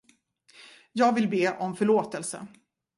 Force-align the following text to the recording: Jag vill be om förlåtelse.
Jag 0.91 1.13
vill 1.13 1.27
be 1.29 1.57
om 1.57 1.75
förlåtelse. 1.75 2.47